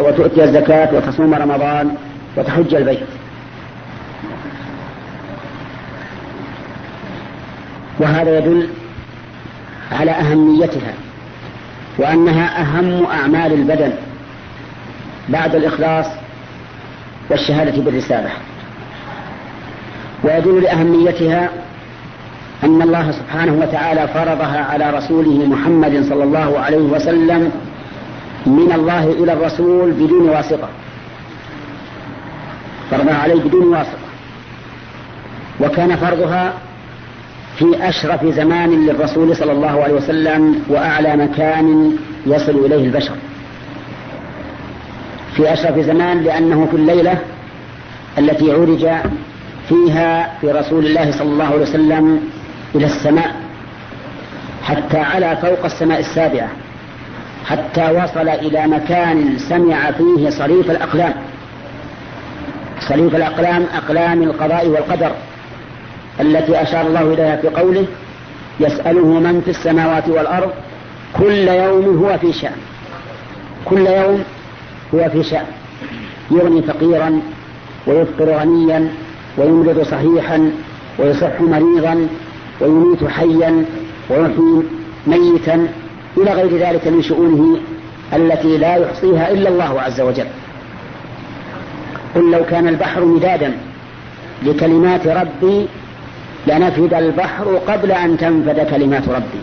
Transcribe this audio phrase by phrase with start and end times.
[0.00, 1.94] وتؤتي الزكاة وتصوم رمضان
[2.36, 3.06] وتحج البيت.
[8.00, 8.68] وهذا يدل
[9.92, 10.94] على أهميتها
[11.98, 13.92] وأنها أهم أعمال البدن
[15.28, 16.06] بعد الإخلاص
[17.30, 18.30] والشهادة بالرسالة.
[20.24, 21.50] ويدل لأهميتها
[22.64, 27.52] أن الله سبحانه وتعالى فرضها على رسوله محمد صلى الله عليه وسلم
[28.46, 30.68] من الله إلى الرسول بدون واسطة.
[32.90, 33.98] فرضها عليه بدون واسطة.
[35.60, 36.54] وكان فرضها
[37.58, 41.96] في أشرف زمان للرسول صلى الله عليه وسلم وأعلى مكان
[42.26, 43.14] يصل إليه البشر.
[45.36, 47.18] في أشرف زمان لأنه في الليلة
[48.18, 48.88] التي عرج
[49.68, 52.20] فيها في رسول الله صلى الله عليه وسلم
[52.74, 53.36] إلى السماء
[54.62, 56.48] حتى على فوق السماء السابعة.
[57.46, 61.14] حتى وصل إلى مكان سمع فيه صريف الأقلام.
[62.80, 65.10] صريف الأقلام أقلام القضاء والقدر
[66.20, 67.86] التي أشار الله إليها في قوله
[68.60, 70.50] يسأله من في السماوات والأرض
[71.18, 72.56] كل يوم هو في شأن.
[73.64, 74.24] كل يوم
[74.94, 75.46] هو في شأن.
[76.30, 77.20] يغني فقيرا
[77.86, 78.88] ويفطر غنيا
[79.38, 80.50] ويمرض صحيحا
[80.98, 82.08] ويصح مريضا
[82.60, 83.64] ويميت حيا
[84.10, 84.62] ويحيي
[85.06, 85.68] ميتا.
[86.16, 87.58] إلى غير ذلك من شؤونه
[88.12, 90.26] التي لا يحصيها إلا الله عز وجل.
[92.14, 93.52] قل لو كان البحر مدادا
[94.42, 95.66] لكلمات ربي
[96.46, 99.40] لنفد البحر قبل أن تنفد كلمات ربي.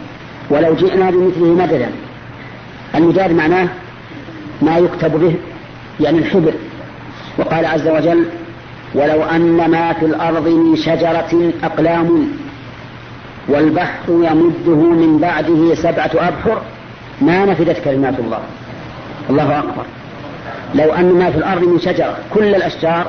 [0.50, 1.90] ولو جئنا بمثله مددا.
[2.96, 3.68] المداد معناه
[4.62, 5.36] ما يكتب به
[6.00, 6.54] يعني الحبر.
[7.38, 8.26] وقال عز وجل
[8.96, 12.28] ولو أن ما في الأرض من شجرة أقلام
[13.48, 16.62] والبحر يمده من بعده سبعة أبحر
[17.22, 18.40] ما نفدت كلمات الله.
[19.30, 19.86] الله أكبر.
[20.76, 23.06] لو أن ما في الأرض من شجرة كل الأشجار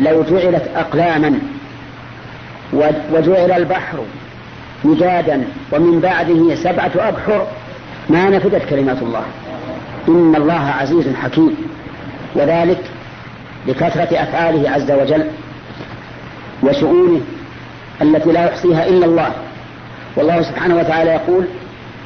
[0.00, 1.38] لو جعلت أقلاما
[3.12, 3.98] وجعل البحر
[4.84, 7.46] مجادا ومن بعده سبعة أبحر
[8.10, 9.24] ما نفدت كلمات الله.
[10.08, 11.56] إن الله عزيز حكيم.
[12.34, 12.80] وذلك
[13.66, 15.26] لكثرة أفعاله عز وجل
[16.62, 17.20] وشؤونه
[18.02, 19.30] التي لا يحصيها إلا الله.
[20.16, 21.44] والله سبحانه وتعالى يقول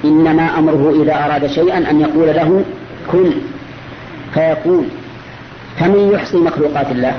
[0.05, 2.65] إنما أمره إذا أراد شيئا أن يقول له
[3.13, 3.31] كن.
[4.35, 4.89] فيكون
[5.79, 7.15] فمن يحصي مخلوقات الله؟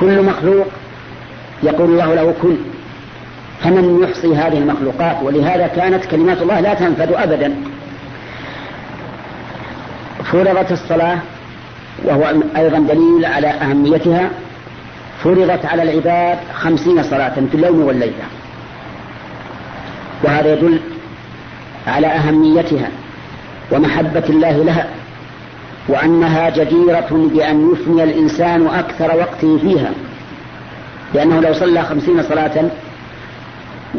[0.00, 0.66] كل مخلوق
[1.62, 2.56] يقول الله له كن.
[3.64, 7.54] فمن يحصي هذه المخلوقات؟ ولهذا كانت كلمات الله لا تنفذ أبدا.
[10.24, 11.18] فرضت الصلاة
[12.04, 14.30] وهو أيضا دليل على أهميتها
[15.24, 18.37] فرضت على العباد خمسين صلاة في اليوم والليلة.
[20.22, 20.80] وهذا يدل
[21.86, 22.88] على أهميتها
[23.72, 24.86] ومحبة الله لها
[25.88, 29.90] وأنها جديرة بأن يفني الإنسان أكثر وقته فيها
[31.14, 32.70] لأنه لو صلى خمسين صلاة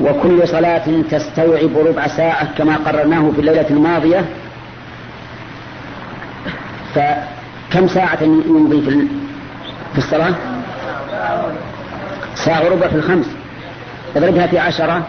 [0.01, 4.25] وكل صلاة تستوعب ربع ساعة كما قررناه في الليلة الماضية
[6.95, 8.81] فكم ساعة يمضي
[9.93, 10.33] في الصلاة؟
[12.35, 13.27] ساعة وربع في الخمس
[14.15, 15.07] اضربها في عشرة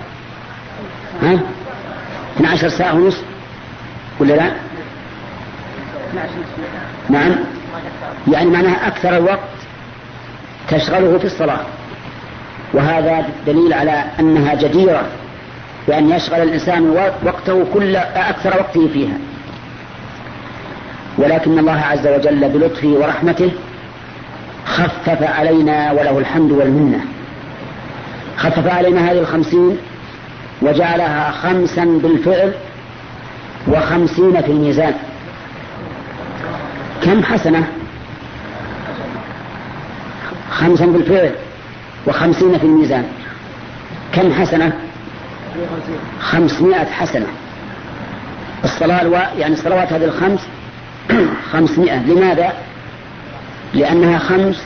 [1.23, 1.41] ها؟
[2.37, 3.23] 12 ساعة ونصف
[4.21, 4.53] ولا لا؟
[7.09, 7.37] نعم.
[8.33, 9.49] يعني معناها أكثر الوقت
[10.69, 11.61] تشغله في الصلاة.
[12.75, 15.03] وهذا دليل على أنها جديرة
[15.89, 16.91] بأن يشغل الإنسان
[17.25, 19.19] وقته كل أكثر وقته فيها.
[21.19, 23.51] ولكن الله عز وجل بلطفه ورحمته
[24.67, 27.05] خفف علينا وله الحمد والمنة.
[28.37, 29.79] خفف علينا هذه الخمسين
[30.63, 32.53] وجعلها خمسا بالفعل
[33.69, 34.95] وخمسين في الميزان.
[37.03, 37.67] كم حسنة؟
[40.51, 41.31] خمسا بالفعل
[42.07, 43.05] وخمسين في الميزان.
[44.15, 44.73] كم حسنة؟
[46.21, 47.27] خمسمائة حسنة.
[48.65, 49.15] الصلاة ألو...
[49.15, 50.41] يعني الصلوات هذه الخمس
[51.53, 51.99] خمسمائة.
[51.99, 52.53] لماذا؟
[53.75, 54.65] لأنها خمس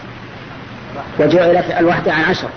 [1.18, 2.48] وجعلت الواحدة عن عشر.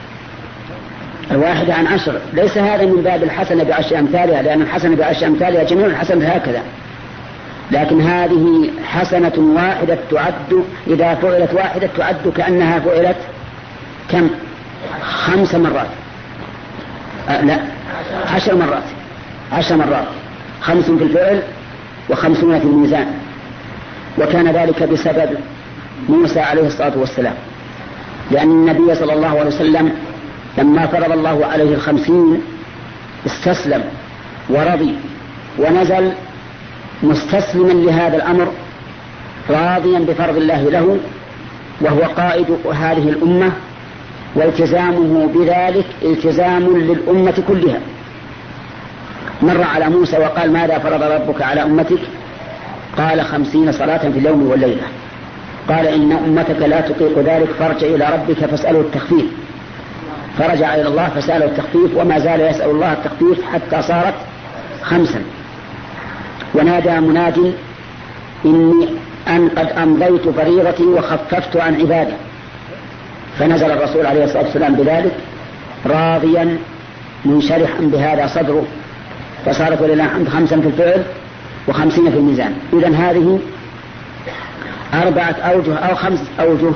[1.32, 2.20] الواحدة عن عشر.
[2.34, 6.62] ليس هذا من باب الحسنة بعشر أمثالها لأن الحسنة بعشر أمثالها جميع الحسنة هكذا.
[7.72, 13.18] لكن هذه حسنة واحدة تعد إذا فعلت واحدة تعد كأنها فعلت
[14.12, 14.30] كم؟
[15.02, 15.88] خمس مرات.
[17.30, 17.58] أه لا
[18.34, 18.84] عشر مرات.
[19.52, 20.08] عشر مرات.
[20.62, 21.42] خمس في الفعل
[22.10, 23.08] وخمسون في الميزان.
[24.20, 25.30] وكان ذلك بسبب
[26.10, 27.34] موسى عليه الصلاة والسلام.
[28.32, 29.92] لأن النبي صلى الله عليه وسلم
[30.58, 32.42] لما فرض الله عليه الخمسين
[33.26, 33.84] استسلم
[34.50, 34.94] ورضي
[35.60, 36.12] ونزل
[37.04, 38.48] مستسلما لهذا الأمر
[39.50, 40.98] راضيا بفرض الله له
[41.82, 43.52] وهو قائد هذه الأمة
[44.36, 47.80] والتزامه بذلك التزام للأمة كلها.
[49.42, 52.00] مر على موسى وقال ماذا فرض ربك على أمتك؟
[52.98, 54.84] قال خمسين صلاة في اليوم والليلة.
[55.70, 59.26] قال إن أمتك لا تطيق ذلك فارجع إلى ربك فاسأله التخفيف.
[60.38, 64.14] فرجع إلى الله فسأله التخفيف وما زال يسأل الله التخفيف حتى صارت
[64.84, 65.22] خمسا.
[66.54, 67.54] ونادى مناد
[68.46, 68.88] إني
[69.28, 72.14] أن قد أمضيت فريضتي وخففت عن عبادي.
[73.40, 75.12] فنزل الرسول عليه الصلاة والسلام بذلك
[75.86, 76.58] راضيا
[77.26, 78.66] منشرحا بهذا صدره
[79.46, 81.04] فصارت ولله الحمد خمسا في الفعل
[81.68, 82.54] وخمسين في الميزان.
[82.74, 83.40] إذا هذه
[84.94, 86.72] أربعة أوجه أو خمس أوجه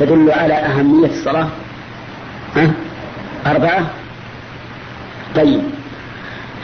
[0.00, 1.48] تدل على أهمية الصلاة.
[2.56, 2.70] ها؟
[3.50, 3.86] أربعة؟
[5.36, 5.62] طيب.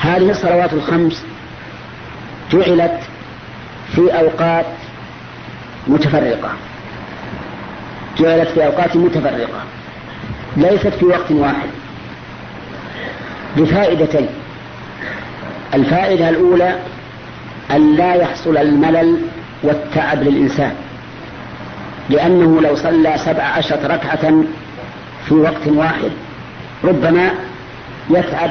[0.00, 1.24] هذه الصلوات الخمس
[2.52, 3.00] جعلت
[3.94, 4.66] في أوقات
[5.86, 6.50] متفرقة.
[8.18, 9.64] جعلت في أوقات متفرقة.
[10.56, 11.68] ليست في وقت واحد.
[13.56, 14.28] بفائدتين.
[15.74, 16.78] الفائدة الأولى
[17.70, 19.18] أن لا يحصل الملل
[19.62, 20.74] والتعب للإنسان.
[22.10, 24.44] لأنه لو صلى سبع عشرة ركعة
[25.28, 26.10] في وقت واحد
[26.84, 27.30] ربما
[28.10, 28.50] يتعب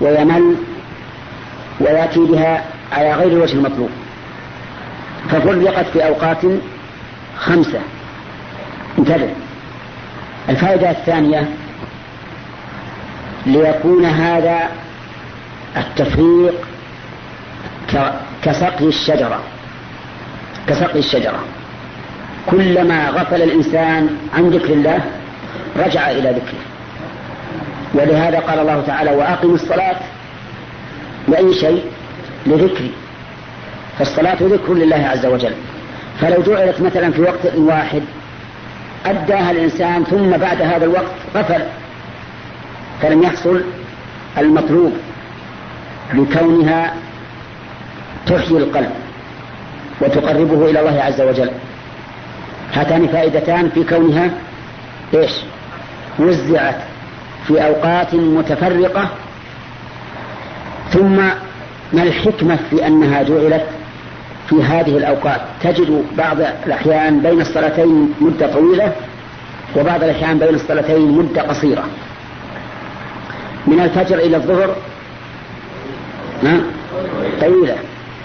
[0.00, 0.56] ويمل
[1.80, 3.90] ويأتي بها على غير الوجه المطلوب.
[5.30, 6.38] ففرقت في أوقات
[7.38, 7.80] خمسة.
[8.98, 9.30] انتبه.
[10.48, 11.48] الفائدة الثانية
[13.46, 14.68] ليكون هذا
[15.76, 16.54] التفريق
[18.42, 19.40] كسقي الشجرة.
[20.68, 21.44] كسقي الشجرة.
[22.46, 25.00] كلما غفل الإنسان عن ذكر الله
[25.76, 26.71] رجع إلى ذكره.
[27.94, 29.96] ولهذا قال الله تعالى وأقم الصلاة
[31.28, 31.84] لأي شيء؟
[32.46, 32.92] لذكري.
[33.98, 35.54] فالصلاة ذكر لله عز وجل.
[36.20, 38.02] فلو جعلت مثلا في وقت واحد
[39.06, 41.62] أداها الإنسان ثم بعد هذا الوقت غفل
[43.02, 43.62] فلم يحصل
[44.38, 44.92] المطلوب
[46.14, 46.94] لكونها
[48.26, 48.90] تحيي القلب
[50.00, 51.50] وتقربه إلى الله عز وجل.
[52.72, 54.30] هاتان فائدتان في كونها
[55.14, 55.32] إيش؟
[56.18, 56.76] وزعت
[57.48, 59.08] في أوقات متفرقة
[60.92, 61.16] ثم
[61.92, 63.66] ما الحكمة في أنها جعلت
[64.48, 66.36] في هذه الأوقات؟ تجد بعض
[66.66, 68.92] الأحيان بين الصلاتين مدة طويلة
[69.76, 71.84] وبعض الأحيان بين الصلاتين مدة قصيرة.
[73.66, 74.76] من الفجر إلى الظهر
[77.40, 77.76] طويلة.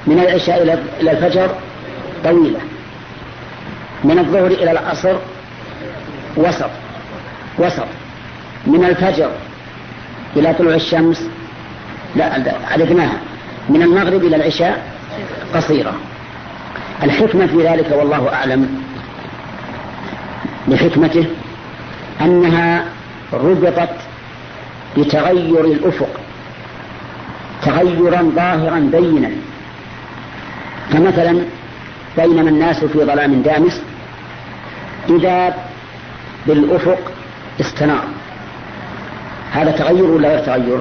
[0.08, 0.64] من العشاء
[1.02, 1.50] إلى الفجر
[2.24, 2.60] طويلة.
[4.04, 5.16] من الظهر إلى العصر
[6.38, 6.70] وسط.
[7.60, 7.88] وسط.
[8.68, 9.32] من الفجر
[10.36, 11.30] إلى طلوع الشمس
[12.16, 12.34] لا
[12.72, 13.20] عددناها
[13.70, 14.96] من المغرب إلى العشاء
[15.54, 15.94] قصيرة.
[17.04, 18.84] الحكمة في ذلك والله أعلم
[20.68, 21.26] لحكمته
[22.22, 22.86] أنها
[23.34, 23.96] ربطت
[24.98, 26.10] بتغير الأفق
[27.62, 29.32] تغيرا ظاهرا بينا.
[30.90, 31.42] فمثلا
[32.18, 33.82] بينما الناس في ظلام دامس
[35.10, 35.54] إذا
[36.48, 37.00] بالأفق
[37.60, 38.04] استنار.
[39.58, 40.80] هذا تغير ولا غير تغير؟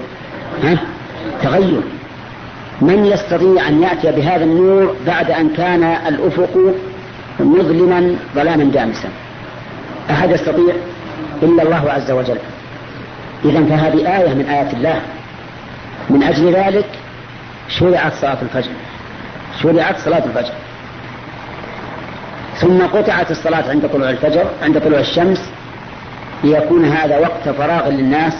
[0.64, 0.78] ها؟
[1.42, 1.80] تغير.
[2.80, 6.74] من يستطيع أن يأتي بهذا النور بعد أن كان الأفق
[7.40, 9.08] مظلما ظلاما دامسا؟
[10.10, 10.74] أحد يستطيع؟
[11.42, 12.38] إلا الله عز وجل.
[13.44, 15.00] إذا فهذه آية من آيات الله.
[16.10, 16.86] من أجل ذلك
[17.68, 18.70] شرعت صلاة الفجر.
[19.62, 20.52] شرعت صلاة الفجر.
[22.60, 25.50] ثم قطعت الصلاة عند طلوع الفجر عند طلوع الشمس
[26.44, 28.32] ليكون هذا وقت فراغ للناس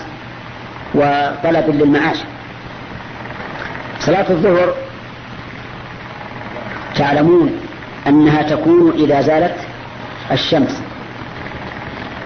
[0.96, 2.16] وطلب للمعاش.
[4.00, 4.74] صلاة الظهر
[6.96, 7.52] تعلمون
[8.06, 9.56] أنها تكون إذا زالت
[10.32, 10.82] الشمس.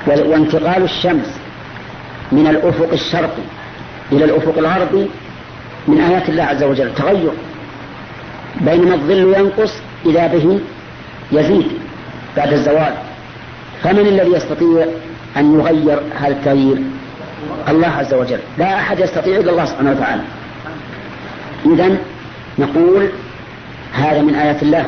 [0.07, 1.41] وانتقال الشمس
[2.33, 3.43] من الأفق الشرقي
[4.13, 5.11] إلى الأفق الغربي
[5.89, 6.95] من آيات الله عز وجل.
[6.95, 7.33] تغير
[8.61, 9.73] بينما الظل ينقص
[10.07, 10.61] إذا به
[11.33, 11.69] يزيد
[12.37, 12.95] بعد الزوال.
[13.83, 14.87] فمن الذي يستطيع
[15.37, 16.79] أن يغير هذا التغيير
[17.69, 18.39] الله عز وجل.
[18.59, 20.23] لا أحد يستطيع إلا الله سبحانه وتعالى.
[21.67, 21.97] إذا
[22.59, 23.09] نقول
[23.95, 24.85] هذا من آيات الله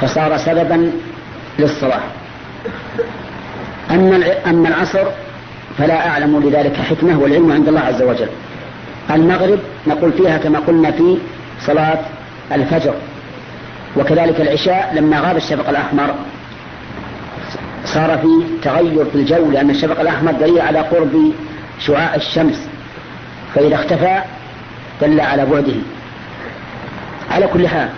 [0.00, 0.92] فصار سببا
[1.58, 2.00] للصلاة.
[3.90, 5.04] أما أما العصر
[5.78, 8.28] فلا أعلم لذلك حكمة والعلم عند الله عز وجل.
[9.10, 11.18] المغرب نقول فيها كما قلنا في
[11.60, 11.98] صلاة
[12.52, 12.94] الفجر.
[13.96, 16.14] وكذلك العشاء لما غاب الشفق الأحمر
[17.84, 18.28] صار في
[18.62, 21.32] تغير في الجو لأن الشفق الأحمر دليل على قرب
[21.80, 22.68] شعاع الشمس
[23.54, 24.22] فإذا اختفى
[25.02, 25.74] دل على بعده.
[27.30, 27.88] على كل حال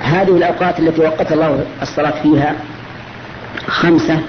[0.00, 2.54] هذه الأوقات التي وقت الله الصلاة فيها
[3.66, 4.20] خمسة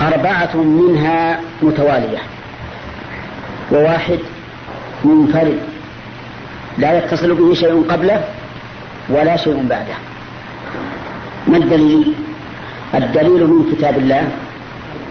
[0.00, 2.18] أربعة منها متوالية
[3.72, 4.18] وواحد
[5.04, 5.58] منفرد.
[6.78, 8.24] لا يتصل به شيء قبله
[9.08, 9.94] ولا شيء بعده.
[11.48, 12.12] ما الدليل؟
[12.94, 14.28] الدليل من كتاب الله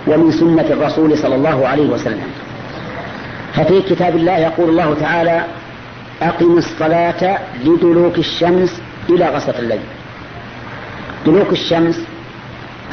[0.07, 2.27] ومن سنة الرسول صلى الله عليه وسلم.
[3.53, 5.43] ففي كتاب الله يقول الله تعالى
[6.21, 9.79] أقم الصلاة لدلوك الشمس إلى غسق الليل.
[11.25, 12.01] دلوك الشمس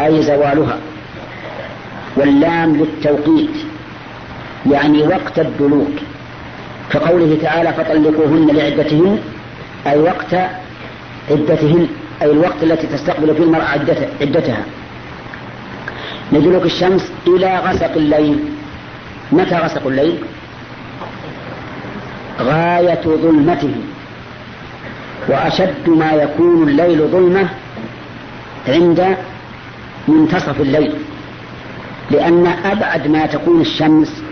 [0.01, 0.79] أي زوالها.
[2.17, 3.57] واللام للتوقيت
[4.71, 5.97] يعني وقت الدلوك.
[6.91, 9.19] كقوله تعالى فطلقوهن لعدتهن
[9.87, 10.35] أي وقت
[11.31, 11.89] عدتهن
[12.23, 13.65] أي الوقت التي تستقبل فيه المرأة
[14.21, 14.63] عدتها.
[16.33, 18.39] لدلوك الشمس إلى غسق الليل.
[19.33, 20.19] متى غسق الليل؟
[22.41, 23.75] غاية ظلمته.
[25.29, 27.49] وأشد ما يكون الليل ظلمة
[28.69, 29.17] عند
[30.09, 30.95] منتصف الليل.
[32.11, 34.23] لأن أبعد ما تكون الشمس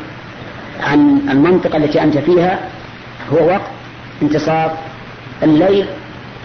[0.81, 2.59] عن المنطقة التي أنت فيها
[3.33, 3.71] هو وقت
[4.23, 4.73] انتصاف
[5.43, 5.87] الليل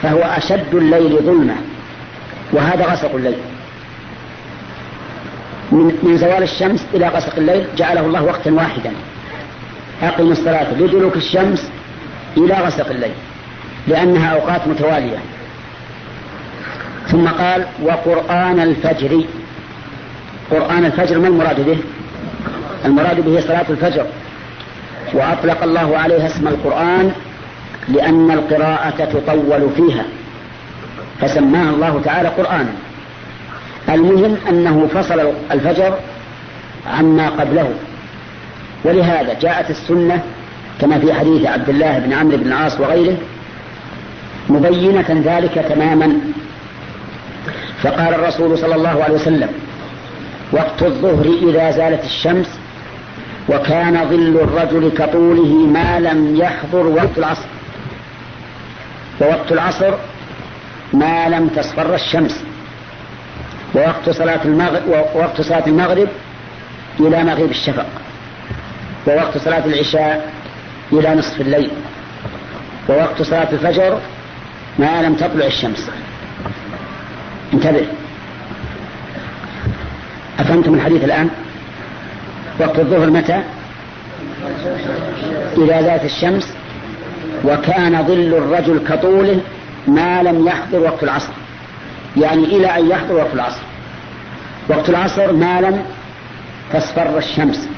[0.03, 1.55] فهو أشد الليل ظلمة.
[2.53, 3.38] وهذا غسق الليل.
[5.75, 8.91] من, من زوال الشمس إلى غسق الليل جعله الله وقتا واحدا.
[10.03, 11.72] أقم الصلاة لدلوك الشمس
[12.38, 13.13] إلى غسق الليل
[13.88, 15.17] لأنها أوقات متوالية.
[17.08, 19.24] ثم قال وقرآن الفجر.
[20.51, 21.77] قرآن الفجر ما المراد به؟
[22.86, 24.05] المراد به صلاة الفجر.
[25.13, 27.12] وأطلق الله عليها اسم القرآن
[27.88, 30.05] لأن القراءة تطول فيها
[31.22, 32.74] فسماها الله تعالى قرآنا.
[33.89, 35.98] المهم أنه فصل الفجر
[36.88, 37.70] عما قبله.
[38.84, 40.24] ولهذا جاءت السنة
[40.82, 43.18] كما في حديث عبد الله بن عمرو بن العاص وغيره
[44.50, 46.20] مبينة ذلك تماما.
[47.84, 49.50] فقال الرسول صلى الله عليه وسلم
[50.51, 52.60] وقت الظهر إذا زالت الشمس
[53.50, 57.46] وكان ظل الرجل كطوله ما لم يحضر وقت العصر
[59.22, 59.94] ووقت العصر
[60.94, 62.44] ما لم تصفر الشمس.
[63.75, 64.81] ووقت صلاة المغرب
[65.15, 66.07] ووقت صلاة المغرب
[67.00, 67.86] إلى مغيب الشفق.
[69.07, 70.34] ووقت صلاة العشاء
[70.93, 71.72] إلى نصف الليل.
[72.89, 74.00] ووقت صلاة الفجر
[74.79, 75.89] ما لم تطلع الشمس.
[77.53, 77.86] انتبه.
[80.39, 81.29] أفهمتم الحديث الآن؟
[82.60, 83.43] وقت الظهر متى؟
[85.57, 86.53] إذا زالت الشمس.
[87.45, 89.39] وكان ظل الرجل كطوله
[89.88, 91.31] ما لم يحضر وقت العصر.
[92.17, 93.62] يعني إلى أن يحضر وقت العصر.
[94.69, 95.86] وقت العصر ما لم
[96.74, 97.69] تصفر الشمس.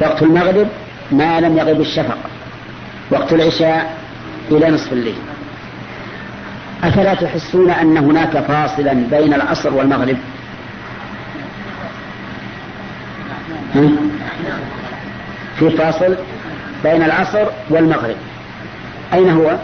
[0.00, 0.68] وقت المغرب
[1.12, 2.18] ما لم يغب الشفق.
[3.10, 3.96] وقت العشاء
[4.50, 5.16] إلى نصف الليل.
[6.84, 10.16] أفلا تحسون أن هناك فاصلا بين العصر والمغرب؟
[15.58, 16.16] في فاصل
[16.84, 18.16] بين العصر والمغرب.
[19.14, 19.56] أين هو؟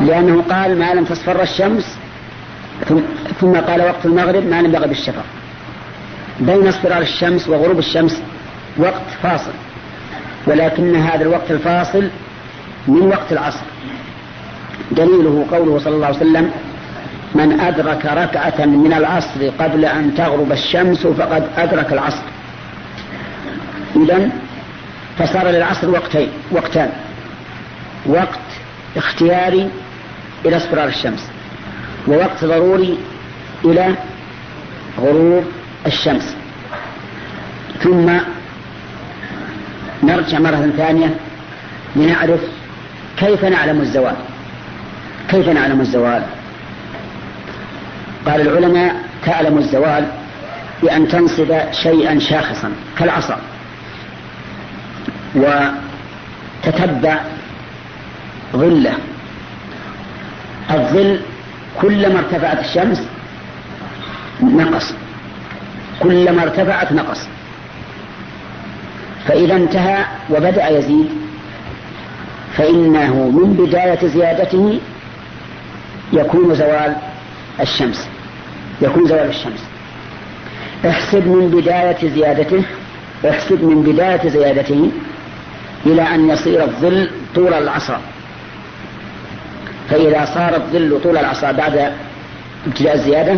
[0.00, 1.98] لأنه قال ما لم تصفر الشمس
[3.40, 5.24] ثم قال وقت المغرب ما لم يغب الشفق.
[6.40, 8.22] بين اصفرار الشمس وغروب الشمس
[8.76, 9.52] وقت فاصل
[10.46, 12.08] ولكن هذا الوقت الفاصل
[12.88, 13.66] من وقت العصر.
[14.90, 16.50] دليله قوله صلى الله عليه وسلم
[17.34, 22.22] من أدرك ركعة من العصر قبل أن تغرب الشمس فقد أدرك العصر.
[23.96, 24.30] إذا
[25.18, 26.90] فصار للعصر وقتين وقتان.
[28.06, 28.51] وقت
[28.96, 29.70] اختياري
[30.44, 31.30] إلى اصفرار الشمس
[32.08, 32.98] ووقت ضروري
[33.64, 33.94] إلى
[34.98, 35.44] غروب
[35.86, 36.36] الشمس.
[37.80, 38.10] ثم
[40.02, 41.14] نرجع مرة ثانية
[41.96, 42.40] لنعرف
[43.16, 44.16] كيف نعلم الزوال.
[45.28, 46.22] كيف نعلم الزوال؟
[48.26, 50.06] قال العلماء تعلم الزوال
[50.82, 53.38] بأن تنصب شيئا شاخصا كالعصا
[55.34, 57.20] وتتبع
[58.56, 58.94] ظله
[60.70, 61.20] الظل
[61.80, 63.08] كلما ارتفعت الشمس
[64.42, 64.94] نقص.
[66.00, 67.28] كلما ارتفعت نقص.
[69.26, 71.08] فإذا انتهى وبدأ يزيد.
[72.56, 74.78] فإنه من بداية زيادته
[76.12, 76.96] يكون زوال
[77.60, 78.08] الشمس.
[78.82, 79.64] يكون زوال الشمس.
[80.86, 82.62] احسب من بداية زيادته
[83.30, 84.90] احسب من بداية زيادته
[85.86, 88.00] إلى أن يصير الظل طول العصا
[89.92, 91.92] فإذا صار الظل طول العصا بعد
[92.66, 93.36] ابتداء الزيادة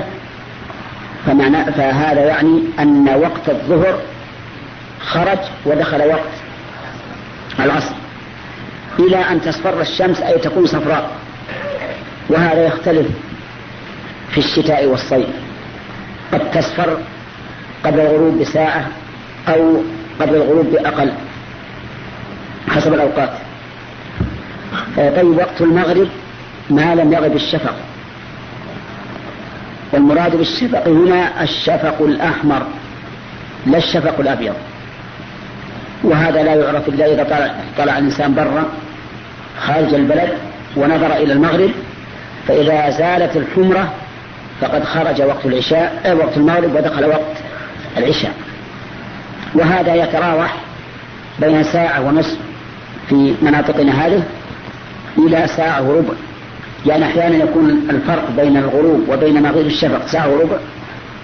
[1.27, 3.99] فمعنى فهذا يعني أن وقت الظهر
[5.01, 6.35] خرج ودخل وقت
[7.61, 7.95] العصر
[8.99, 11.11] إلى أن تصفر الشمس أي تكون صفراء
[12.29, 13.07] وهذا يختلف
[14.31, 15.27] في الشتاء والصيف.
[16.33, 16.99] قد تصفر
[17.85, 18.87] قبل الغروب بساعة
[19.49, 19.83] أو
[20.21, 21.13] قبل الغروب بأقل
[22.69, 23.31] حسب الأوقات.
[24.97, 26.09] طيب وقت المغرب
[26.71, 27.75] ما لم يغب الشفق.
[29.93, 32.67] والمراد بالشفق هنا الشفق الأحمر
[33.67, 34.55] لا الشفق الأبيض.
[36.03, 38.65] وهذا لا يعرف إلا إذا طلع, طلع الإنسان برا
[39.61, 40.33] خارج البلد
[40.77, 41.71] ونظر إلى المغرب.
[42.49, 43.93] فإذا زالت الحمرة
[44.61, 47.37] فقد خرج وقت العشاء وقت المغرب ودخل وقت
[47.97, 48.35] العشاء.
[49.55, 50.55] وهذا يتراوح
[51.39, 52.39] بين ساعة ونصف
[53.09, 54.23] في مناطقنا هذه
[55.19, 56.15] إلى ساعة وربع.
[56.87, 60.07] يعني أحيانا يكون الفرق بين الغروب وبين مغيب الشفق.
[60.07, 60.59] ساعة وربع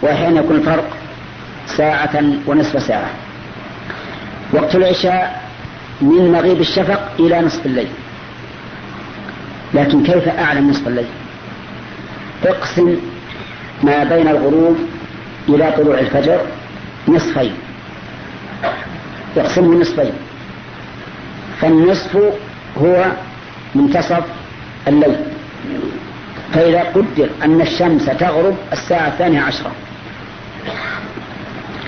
[0.02, 0.97] وأحيانا يكون الفرق
[1.67, 3.11] ساعة ونصف ساعة.
[4.52, 5.43] وقت العشاء
[6.00, 7.88] من مغيب الشفق إلى نصف الليل.
[9.75, 11.07] لكن كيف أعلم نصف الليل؟
[12.47, 12.97] اقسم
[13.83, 14.79] ما بين الغروب
[15.49, 16.40] إلى طلوع الفجر
[17.09, 17.52] نصفين.
[19.37, 20.12] يقسمه نصفين.
[21.61, 22.17] فالنصف
[22.79, 23.07] هو
[23.75, 24.25] منتصف
[24.88, 25.30] الليل.
[26.52, 29.73] فإذا قدر أن الشمس تغرب الساعة الثانية عشرة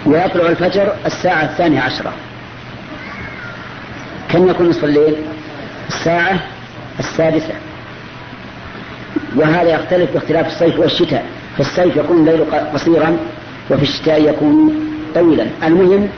[0.06, 2.12] ويطلع الفجر الساعة الثانية عشرة
[4.28, 5.16] كم يكون نصف الليل؟
[5.88, 6.40] الساعة
[6.98, 7.54] السادسة
[9.36, 13.16] وهذا يختلف باختلاف الصيف والشتاء في الصيف يكون الليل قصيرا
[13.70, 14.74] وفي الشتاء يكون
[15.14, 15.46] طويلا.
[15.62, 16.08] المهم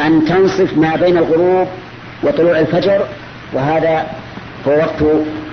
[0.00, 1.68] أن تنصف ما بين الغروب
[2.22, 3.06] وطلوع الفجر
[3.52, 4.06] وهذا
[4.68, 5.04] هو وقت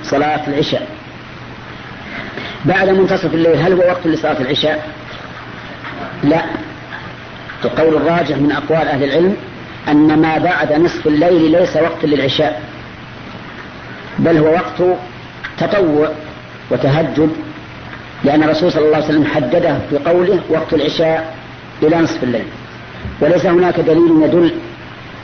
[0.04, 0.88] صلاة العشاء.
[2.66, 4.90] بعد منتصف الليل هل هو وقت لصلاة العشاء؟
[6.24, 6.42] لا.
[7.66, 9.36] القول الراجح من أقوال أهل العلم
[9.88, 12.62] أن ما بعد نصف الليل ليس وقت للعشاء
[14.20, 14.98] بل هو وقت
[15.58, 16.10] تطوع
[16.72, 17.30] وتهجد
[18.24, 21.36] لأن الرسول صلى الله عليه وسلم حدده في قوله وقت العشاء
[21.84, 22.46] إلى نصف الليل.
[23.22, 24.52] وليس هناك دليل يدل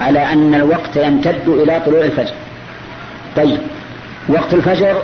[0.02, 2.34] على أن الوقت يمتد إلى طلوع الفجر.
[3.36, 3.58] طيب
[4.30, 5.02] وقت الفجر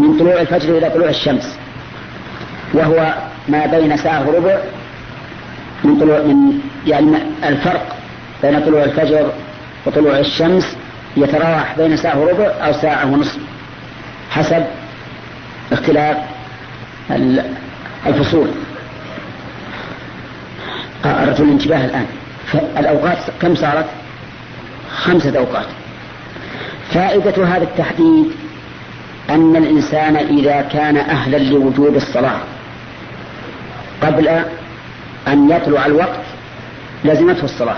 [0.00, 1.58] من طلوع الفجر إلى طلوع الشمس.
[2.74, 3.14] وهو
[3.48, 4.58] ما بين ساعة وربع
[5.84, 7.96] من طلوع من يعني الفرق
[8.42, 9.32] بين طلوع الفجر
[9.86, 10.76] وطلوع الشمس
[11.16, 13.38] يتراوح بين ساعة وربع أو ساعة ونصف
[14.30, 14.64] حسب
[15.72, 16.16] اختلاف
[18.06, 18.48] الفصول.
[21.04, 22.06] أردت الانتباه الآن.
[22.78, 23.86] الأوقات كم صارت؟
[24.90, 25.66] خمسة أوقات.
[26.90, 28.32] فائدة هذا التحديد
[29.30, 32.38] أن الإنسان إذا كان أهلا لوجوب الصلاة
[34.02, 34.28] قبل
[35.28, 36.20] أن يطلع الوقت
[37.04, 37.76] لزمته الصلاة.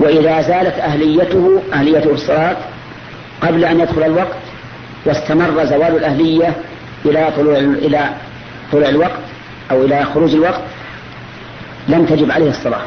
[0.00, 2.56] وإذا زالت أهليته أهليته الصلاة
[3.40, 4.36] قبل أن يدخل الوقت
[5.04, 6.56] واستمر زوال الأهلية
[7.04, 8.10] إلى طلوع إلى
[8.72, 9.20] طلوع الوقت
[9.70, 10.60] أو إلى خروج الوقت
[11.88, 12.82] لم تجب عليه الصلاة.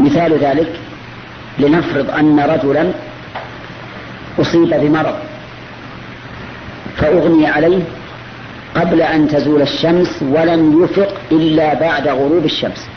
[0.00, 0.72] مثال ذلك
[1.58, 2.92] لنفرض أن رجلا
[4.40, 5.16] أصيب بمرض.
[6.96, 7.82] فأغني عليه
[8.74, 12.88] قبل أن تزول الشمس ولم يفق إلا بعد غروب الشمس.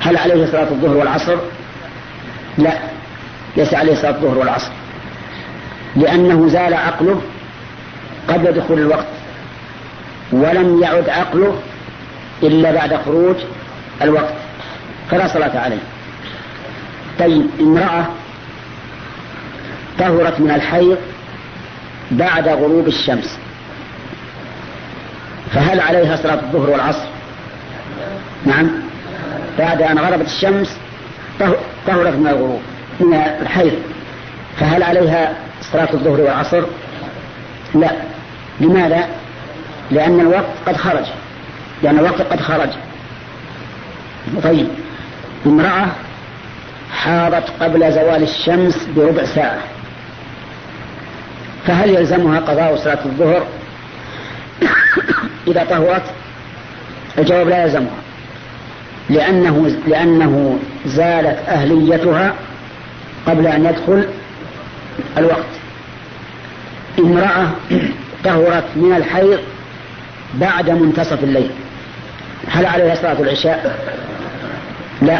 [0.00, 1.36] هل عليه صلاة الظهر والعصر؟
[2.58, 2.72] لا
[3.56, 4.70] ليس عليه صلاة الظهر والعصر
[5.96, 7.20] لأنه زال عقله
[8.28, 9.06] قبل دخول الوقت
[10.32, 11.58] ولم يعد عقله
[12.42, 13.36] إلا بعد خروج
[14.02, 14.34] الوقت
[15.10, 15.82] فلا صلاة عليه.
[17.18, 18.06] طيب امرأة
[19.98, 20.98] طهرت من الحيض
[22.10, 23.38] بعد غروب الشمس.
[25.52, 27.06] فهل عليها صلاة الظهر والعصر؟
[28.46, 28.70] نعم.
[29.58, 30.76] بعد أن غربت الشمس
[31.86, 32.60] طهرت من الغروب
[33.00, 33.72] من الحيض.
[34.60, 36.62] فهل عليها صلاة الظهر والعصر؟
[37.74, 37.90] لا.
[38.60, 39.08] لماذا؟
[39.90, 41.04] لأن الوقت قد خرج.
[41.82, 42.68] لأن الوقت قد خرج.
[44.42, 44.68] طيب.
[45.46, 45.86] امرأة
[46.92, 49.58] حاضت قبل زوال الشمس بربع ساعة.
[51.66, 53.46] فهل يلزمها قضاء صلاة الظهر؟
[55.46, 56.02] إذا طهرت
[57.18, 58.02] الجواب لا يلزمها.
[59.10, 62.34] لأنه, لأنه زالت أهليتها
[63.26, 64.08] قبل أن يدخل
[65.18, 65.52] الوقت.
[66.98, 67.50] امرأة
[68.24, 69.38] طهرت من الحيض
[70.34, 71.50] بعد منتصف الليل
[72.48, 73.78] هل عليها صلاة العشاء؟
[75.02, 75.18] لا.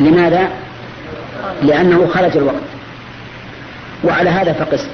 [0.00, 0.48] لماذا؟
[1.62, 2.62] لأنه خرج الوقت.
[4.04, 4.86] وعلى هذا فقس.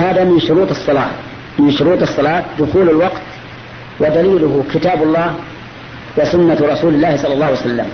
[0.00, 1.10] هذا من شروط الصلاة
[1.58, 3.22] من شروط الصلاة دخول الوقت
[4.00, 5.34] ودليله كتاب الله
[6.16, 7.86] وسنة رسول الله صلى الله عليه وسلم.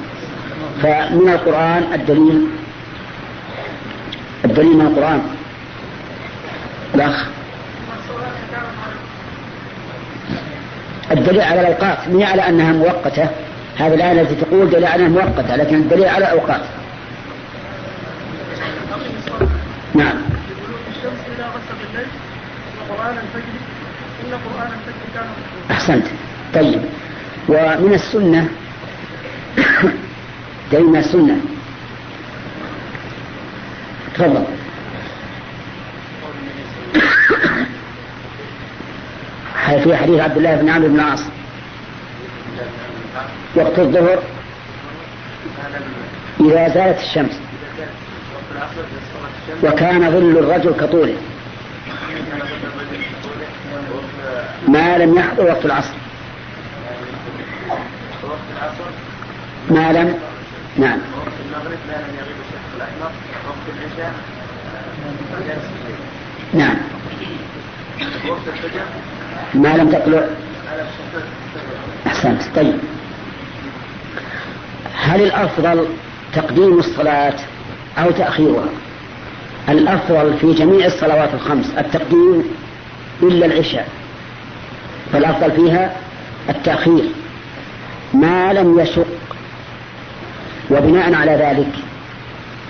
[0.83, 2.47] فمن القرآن الدليل
[4.45, 5.21] الدليل من القرآن.
[6.95, 7.27] الأخ.
[11.13, 13.29] الدليل على الأوقات من على أنها مؤقتة.
[13.79, 16.61] هذه الآية التي تقول دليل على أنها مؤقتة لكن الدليل على الأوقات.
[19.95, 20.36] نعم.
[25.71, 26.07] أحسنت.
[26.55, 26.83] طيب.
[27.49, 28.49] ومن السنة
[30.73, 31.41] دليل السنة
[34.15, 34.45] تفضل.
[39.85, 41.23] في حديث عبد الله بن عمرو بن العاص؟
[43.55, 44.23] وقت الظهر؟
[46.41, 47.46] إذا زالت الشمس.
[49.63, 51.17] وكان ظل الرجل كطوله
[54.69, 55.95] ما لم يحضر وقت العصر.
[59.71, 60.19] ما لم
[60.77, 60.99] نعم.
[61.17, 62.37] وقت المغرب ما لم يغيب
[62.77, 63.11] الأحمر
[63.49, 64.15] وقت العشاء
[66.55, 66.77] نعم.
[68.29, 68.81] وقت الفجر
[69.55, 70.27] ما لم تطلع
[72.07, 72.43] أحسنت.
[72.57, 72.79] طيب.
[74.95, 75.87] هل الأفضل
[76.35, 77.37] تقديم الصلاة
[77.99, 78.69] أو تأخيرها.
[79.69, 82.45] الأفضل في جميع الصلوات الخمس التقديم
[83.23, 83.89] إلا العشاء.
[85.13, 85.97] فالأفضل فيها
[86.49, 87.05] التأخير.
[88.15, 89.07] ما لم يشق
[90.71, 91.73] وبناء على ذلك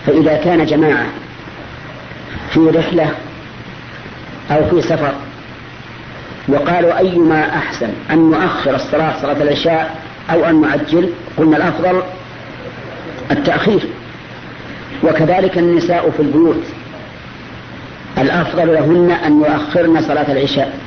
[0.06, 1.06] فإذا كان جماعة
[2.50, 3.10] في رحلة
[4.50, 5.14] أو في سفر
[6.48, 12.02] وقالوا أيما أحسن أن نؤخر الصلاة صلاة العشاء أو أن نعجل قلنا الأفضل
[13.30, 13.80] التأخير.
[15.02, 16.62] وكذلك النساء في البيوت.
[18.18, 20.78] الأفضل لهن أن يؤخرن صلاة العشاء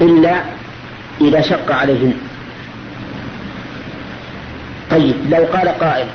[0.00, 0.40] إلا
[1.20, 2.14] إذا شق عليهن.
[4.90, 6.06] طيب لو قال قائل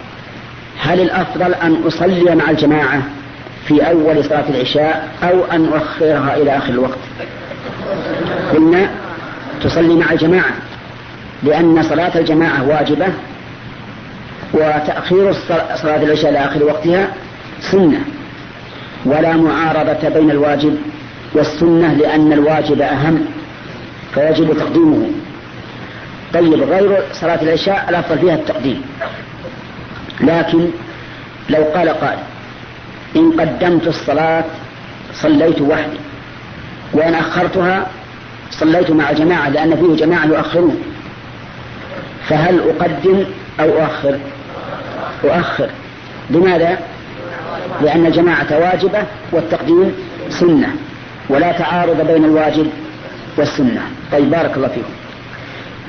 [0.79, 3.01] هل الأفضل أن أصلي مع الجماعة
[3.67, 6.97] في أول صلاة العشاء أو أن أؤخرها إلى آخر الوقت؟
[8.53, 8.89] قلنا
[9.63, 10.53] تصلي مع الجماعة
[11.43, 13.07] لأن صلاة الجماعة واجبة
[14.53, 15.33] وتأخير
[15.75, 17.13] صلاة العشاء إلى آخر وقتها
[17.61, 17.99] سنة.
[19.05, 20.77] ولا معارضة بين الواجب
[21.33, 23.25] والسنة لأن الواجب أهم
[24.13, 25.07] فيجب تقديمه.
[26.33, 28.81] طيب غير صلاة العشاء الأفضل فيها التقديم.
[30.21, 30.67] لكن
[31.49, 32.19] لو قال قائل
[33.15, 34.43] إن قدمت الصلاة
[35.13, 35.97] صليت وحدي
[36.93, 37.87] وإن أخرتها
[38.51, 40.81] صليت مع جماعة لأن فيه جماعة يؤخرون
[42.27, 43.23] فهل أقدم
[43.59, 44.17] أو أؤخر؟
[45.23, 45.69] أؤخر
[46.29, 46.77] لماذا؟
[47.81, 49.93] لأن الجماعة واجبة والتقديم
[50.29, 50.75] سنة
[51.29, 52.67] ولا تعارض بين الواجب
[53.37, 53.81] والسنة.
[54.11, 54.89] طيب بارك الله فيكم.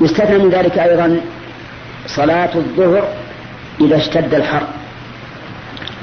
[0.01, 1.21] يستثنى من ذلك أيضا
[2.07, 3.09] صلاة الظهر
[3.81, 4.63] إذا اشتد الحر.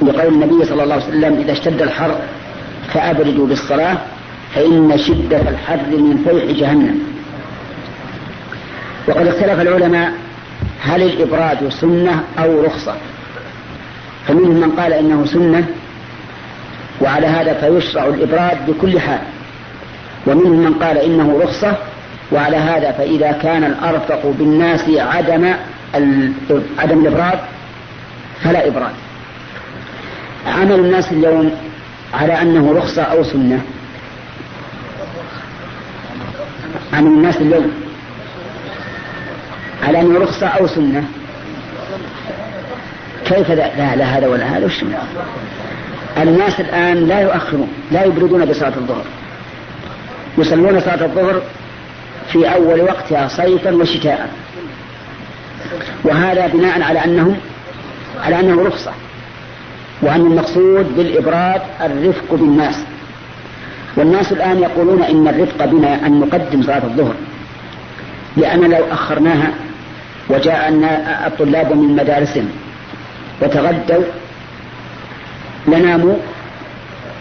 [0.01, 2.15] لقول النبي صلى الله عليه وسلم إذا اشتد الحر
[2.93, 3.97] فأبردوا بالصلاة
[4.55, 6.99] فإن شدة الحر من فيح جهنم.
[9.07, 10.11] وقد اختلف العلماء
[10.81, 12.95] هل الإبراد سنة أو رخصة؟
[14.27, 15.67] فمنهم من قال إنه سنة
[17.01, 19.21] وعلى هذا فيشرع الإبراد بكل حال.
[20.27, 21.77] ومنهم من قال إنه رخصة
[22.31, 25.53] وعلى هذا فإذا كان الأرفق بالناس عدم
[26.79, 27.39] عدم الإبراد
[28.43, 28.93] فلا إبراد.
[30.47, 31.51] عمل الناس اليوم
[32.13, 33.61] على أنه رخصة أو سنة؟
[36.93, 37.71] عمل الناس اليوم
[39.83, 41.03] على أنه رخصة أو سنة؟
[43.27, 44.83] كيف لا, لا هذا ولا هذا وش
[46.17, 49.05] الناس الآن لا يؤخرون لا يبردون بصلاة الظهر.
[50.37, 51.41] يصلون صلاة الظهر
[52.31, 54.29] في أول وقتها صيفا وشتاء.
[56.03, 57.37] وهذا بناء على أنهم
[58.23, 58.91] على أنه رخصة
[60.01, 62.83] وأن المقصود بالإبراد الرفق بالناس.
[63.95, 67.15] والناس الآن يقولون إن الرفق بنا أن نقدم صلاة الظهر
[68.37, 69.51] لأن لو أخرناها
[70.29, 70.69] وجاء
[71.27, 72.49] الطلاب من مدارسهم
[73.41, 74.03] وتغدوا
[75.67, 76.15] لناموا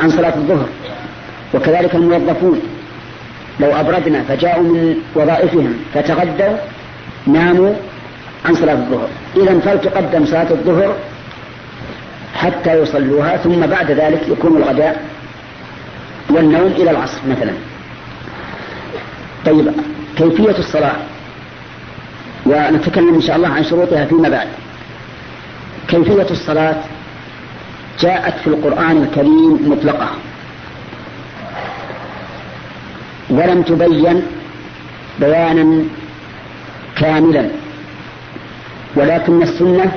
[0.01, 0.69] عن صلاة الظهر
[1.55, 2.61] وكذلك الموظفون.
[3.61, 6.57] لو أبردنا فجاءوا من وظائفهم فتغدوا
[7.27, 7.75] ناموا
[8.45, 9.09] عن صلاة الظهر.
[9.37, 10.97] إذا فلتقدم صلاة الظهر
[12.35, 15.05] حتى يصلوها ثم بعد ذلك يكون الغداء
[16.31, 17.53] والنوم إلى العصر مثلا.
[19.47, 19.73] طيب
[20.19, 20.97] كيفية الصلاة؟
[22.47, 24.49] ونتكلم إن شاء الله عن شروطها فيما بعد.
[25.89, 26.77] كيفية الصلاة
[28.01, 30.09] جاءت في القرآن الكريم مطلقة.
[33.31, 34.23] ولم تبين
[35.21, 35.85] بيانا
[36.97, 37.49] كاملا
[38.97, 39.93] ولكن السنة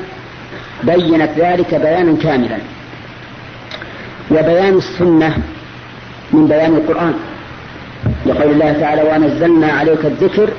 [0.84, 2.58] بينت ذلك بيانا كاملا.
[4.32, 5.38] وبيان السنة
[6.34, 7.14] من بيان القرآن.
[8.26, 10.50] لقول الله تعالى ونزلنا عليك الذكر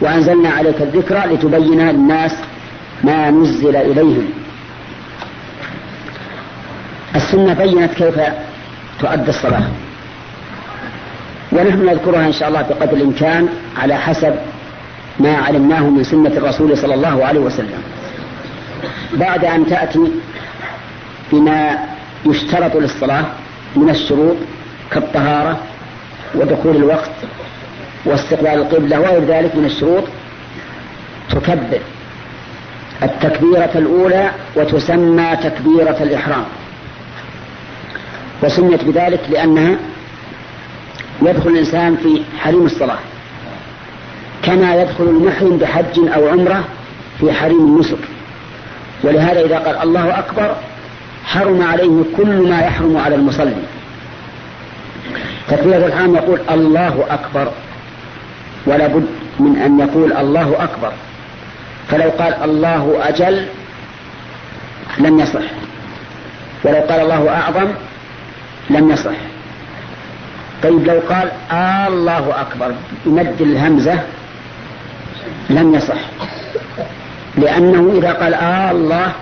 [0.00, 2.34] وأنزلنا عليك الذكر لتبين للناس
[3.04, 4.41] ما نزل إليهم.
[7.16, 8.14] السنة بينت كيف
[9.00, 9.62] تؤدى الصلاة.
[11.52, 13.48] ونحن نذكرها إن شاء الله بقدر الإمكان
[13.78, 14.34] على حسب
[15.20, 17.82] ما علمناه من سنة الرسول صلى الله عليه وسلم.
[19.12, 20.12] بعد أن تأتي
[21.32, 21.78] بما
[22.26, 23.24] يشترط للصلاة
[23.76, 24.36] من الشروط
[24.90, 25.58] كالطهارة
[26.34, 27.10] ودخول الوقت
[28.04, 30.04] واستقبال القبلة وغير ذلك من الشروط
[31.30, 31.80] تكبر
[33.02, 36.44] التكبيرة الأولى وتسمى تكبيرة الإحرام.
[38.42, 39.76] وسميت بذلك لأنها
[41.22, 42.98] يدخل الإنسان في حريم الصلاة.
[44.42, 46.64] كما يدخل المحرم بحج أو عمرة
[47.20, 47.98] في حريم النسك.
[49.04, 50.56] ولهذا إذا قال الله أكبر
[51.24, 53.62] حرم عليه كل ما يحرم على المصلي.
[55.48, 57.52] تكبيرة الحرام يقول الله أكبر.
[58.66, 59.06] ولا بد
[59.40, 60.92] من أن يقول الله أكبر.
[61.88, 63.46] فلو قال الله أجل
[64.98, 65.42] لم يصح.
[66.64, 67.68] ولو قال الله أعظم
[68.72, 69.10] لم يصح.
[70.62, 72.74] طيب لو قال آه الله أكبر
[73.06, 73.98] مد الهمزة
[75.50, 76.00] لم يصح.
[77.36, 79.12] لأنه إذا قال آه الله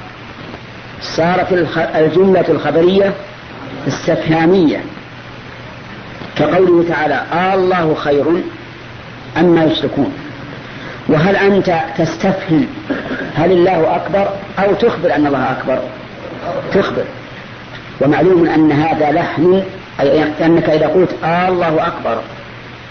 [1.03, 1.53] صارت
[1.97, 3.13] الجملة الخبرية
[3.89, 4.81] استفهامية.
[6.37, 8.25] كقوله تعالى آه الله خير
[9.37, 10.13] أما يشركون.
[11.09, 12.67] وهل أنت تستفهم
[13.35, 15.79] هل الله أكبر أو تخبر أن الله أكبر؟
[16.73, 17.05] تخبر.
[18.01, 19.63] ومعلوم أن هذا لحن
[20.01, 22.23] أي أنك إذا قلت آه الله أكبر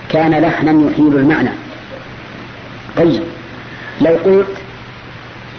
[0.09, 1.49] كان لحنا يحيل المعنى.
[2.97, 3.23] طيب
[4.01, 4.57] لو قلت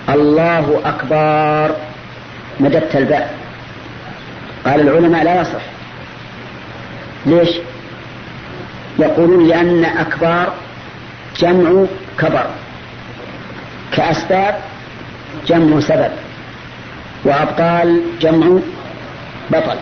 [0.08, 1.76] الله أكبر
[2.60, 3.34] مددت الباء.
[4.64, 5.62] قال العلماء لا يصح.
[7.26, 7.48] ليش؟
[8.98, 10.52] يقولون لأن أكبار
[11.36, 11.84] جمع
[12.18, 12.46] كبر.
[13.92, 14.54] كأسباب
[15.46, 16.10] جمع سبب
[17.24, 18.58] وأبطال جمع
[19.52, 19.76] بطل.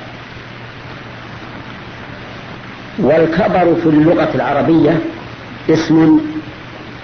[2.99, 4.99] والكبر في اللغة العربية
[5.71, 6.21] اسم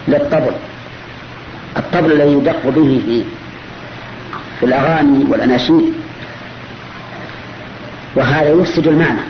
[0.08, 0.52] للطبل.
[1.76, 3.24] الطبل الذي يدق به في
[4.60, 5.94] في الأغاني والأناشيد.
[8.16, 9.20] وهذا يفسد المعنى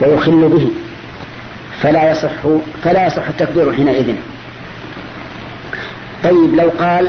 [0.00, 0.70] ويخل به.
[1.82, 2.30] فلا يصح
[2.84, 4.14] فلا يصح التكبير حينئذ.
[6.24, 7.08] طيب لو قال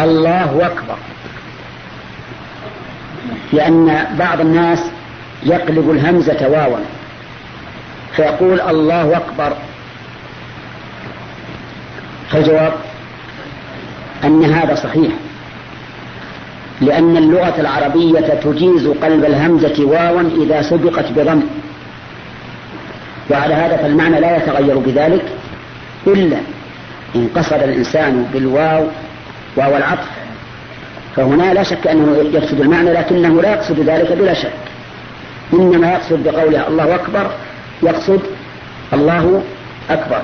[0.00, 0.96] الله أكبر.
[3.52, 4.90] لأن بعض الناس
[5.42, 6.78] يقلب الهمزة واوا
[8.16, 9.56] فيقول الله أكبر.
[12.30, 12.72] فالجواب
[14.24, 15.12] أن هذا صحيح.
[16.80, 21.42] لأن اللغة العربية تجيز قلب الهمزة واوا إذا سبقت بضم.
[23.30, 25.24] وعلى هذا فالمعنى لا يتغير بذلك
[26.06, 26.36] إلا
[27.16, 28.86] إن قصد الإنسان بالواو
[29.56, 30.21] واو العطف.
[31.16, 34.52] فهنا لا شك أنه يقصد المعنى لكنه لا يقصد ذلك بلا شك.
[35.52, 37.30] إنما يقصد بقوله الله أكبر
[37.82, 38.20] يقصد
[38.92, 39.42] الله
[39.90, 40.22] أكبر.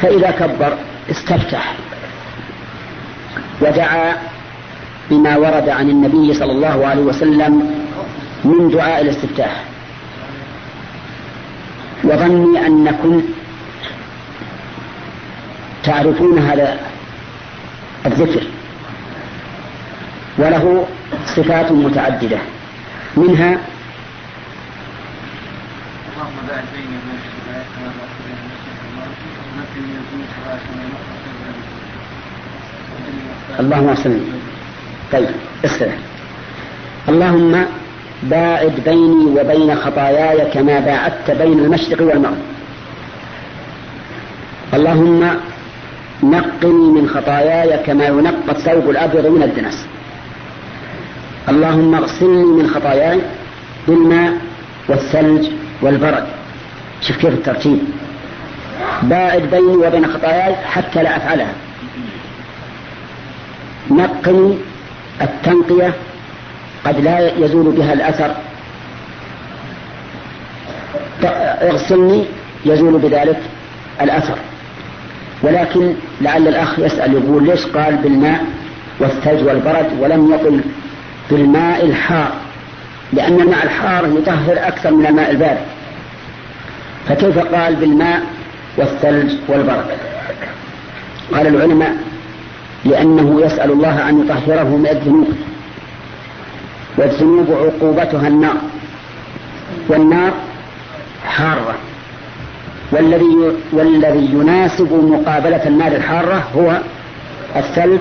[0.00, 0.72] فإذا كبر
[1.10, 1.74] استفتح.
[3.60, 4.16] ودعا
[5.10, 7.84] بما ورد عن النبي صلى الله عليه وسلم
[8.44, 9.64] من دعاء الاستفتاح.
[12.04, 13.22] وظني أنكم
[15.84, 16.78] تعرفون هذا
[18.06, 18.42] الذكر.
[20.38, 20.86] وله
[21.26, 22.38] صفات متعددة.
[23.16, 23.58] منها
[33.60, 34.20] اللهم صل
[35.12, 35.28] طيب
[35.64, 35.92] اسرع
[37.08, 37.64] اللهم
[38.22, 42.44] باعد بيني وبين خطاياي كما باعدت بين المشرق والمغرب.
[44.74, 45.20] اللهم
[46.22, 49.86] نقني من خطاياي كما ينقى الثوب الأبيض من الدنس.
[51.50, 53.20] اللهم اغسلني من خطاياي
[53.88, 54.32] بالماء
[54.88, 55.48] والثلج
[55.82, 56.26] والبرد.
[57.00, 57.78] شوف كيف الترتيب.
[59.02, 61.52] باعد بيني وبين خطاياي حتى لا أفعلها.
[63.90, 64.58] نقني
[65.22, 65.94] التنقية
[66.84, 68.34] قد لا يزول بها الأثر.
[71.62, 72.24] اغسلني
[72.64, 73.40] يزول بذلك
[74.00, 74.38] الأثر.
[75.42, 78.44] ولكن لعل الأخ يسأل يقول ليش قال بالماء
[79.00, 80.60] والثلج والبرد ولم يقل
[81.30, 82.32] بالماء الحار
[83.12, 85.64] لأن الماء الحار يطهر أكثر من الماء البارد.
[87.08, 88.22] فكيف قال بالماء
[88.76, 89.86] والثلج والبرد؟
[91.32, 91.96] قال العلماء
[92.84, 95.34] لأنه يسأل الله أن يطهره من الذنوب
[96.96, 98.56] والذنوب عقوبتها النار
[99.88, 100.32] والنار
[101.26, 101.74] حارة.
[102.92, 106.78] والذي والذي يناسب مقابلة النار الحارة هو
[107.56, 108.00] الثلج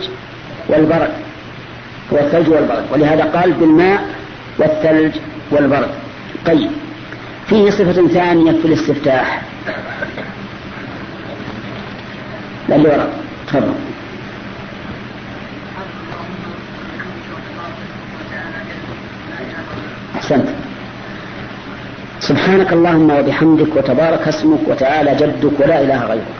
[0.69, 1.26] والبرد.
[2.13, 2.85] هو الثلج والبرد.
[2.91, 4.05] ولهذا قال بالماء
[4.57, 5.15] والثلج
[5.51, 5.89] والبرد.
[6.45, 6.71] طيب.
[7.47, 9.41] فيه صفة ثانية في الاستفتاح.
[12.69, 13.09] اللي وراء
[13.47, 13.73] تفضل.
[20.15, 20.47] أحسنت.
[22.19, 26.37] سبحانك اللهم وبحمدك وتبارك اسمك وتعالى جدك ولا إله غيرك.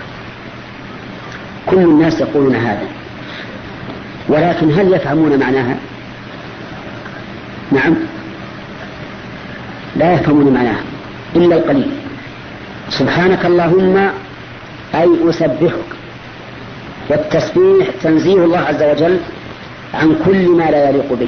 [1.65, 2.87] كل الناس يقولون هذا.
[4.29, 5.75] ولكن هل يفهمون معناها؟
[7.71, 7.95] نعم.
[9.95, 10.81] لا يفهمون معناها
[11.35, 11.91] إلا القليل.
[12.89, 14.09] سبحانك اللهم
[14.95, 15.89] أي أسبحك.
[17.09, 19.19] والتسبيح تنزيه الله عز وجل
[19.93, 21.27] عن كل ما لا يليق به.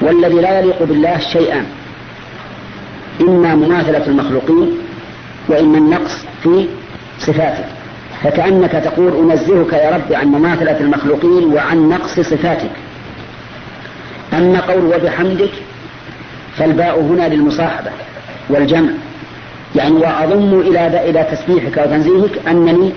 [0.00, 1.66] والذي لا يليق بالله شيئان
[3.20, 4.78] إما مماثلة المخلوقين
[5.48, 6.68] وإما النقص في
[7.18, 7.77] صفاته.
[8.22, 12.70] فكأنك تقول أنزهك يا رب عن مماثلة المخلوقين وعن نقص صفاتك.
[14.32, 15.50] أما قول وبحمدك
[16.56, 17.90] فالباء هنا للمصاحبة
[18.48, 18.90] والجمع.
[19.76, 22.92] يعني وأضم إلى إلى تسبيحك وتنزيهك أنني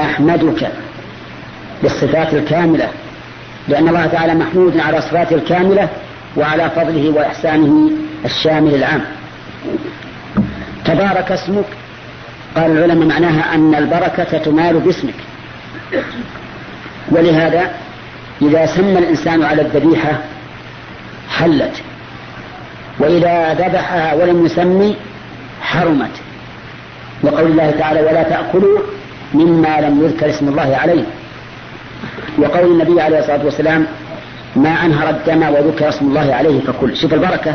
[0.00, 0.68] أحمدك
[1.82, 2.88] بالصفات الكاملة
[3.68, 5.88] لأن الله تعالى محمود على صفاته الكاملة
[6.36, 7.90] وعلى فضله وإحسانه
[8.24, 9.02] الشامل العام.
[10.84, 11.64] تبارك اسمك
[12.56, 15.14] قال العلماء معناها أن البركة تنال باسمك.
[17.10, 17.70] ولهذا
[18.42, 20.18] إذا سمى الإنسان على الذبيحة
[21.30, 21.82] حلت
[22.98, 24.96] وإذا ذبحها ولم يسمي
[25.60, 26.10] حرمت.
[27.22, 28.78] وقول الله تعالى ولا تأكلوا
[29.34, 31.04] مما لم يذكر اسم الله عليه.
[32.38, 33.86] وقول النبي عليه الصلاة والسلام
[34.56, 36.96] ما أنهر الدم وذكر اسم الله عليه فكل.
[36.96, 37.54] شوف البركة.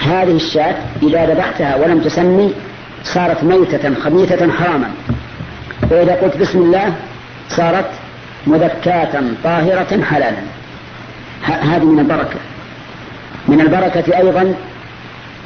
[0.00, 2.54] هذه الشاة إذا ذبحتها ولم تسمي
[3.04, 4.90] صارت ميتة خبيثة حراما.
[5.90, 6.94] وإذا قلت بسم الله
[7.48, 7.90] صارت
[8.46, 10.42] مذكاة طاهرة حلالا.
[11.42, 12.36] هذه من البركة.
[13.48, 14.54] من البركة أيضا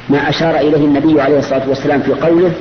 [0.09, 2.51] ما أشار إليه النبي عليه الصلاة والسلام في قوله